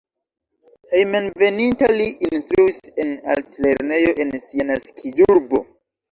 [0.91, 5.61] Hejmenveninta li instruis en altlernejo en sia naskiĝurbo.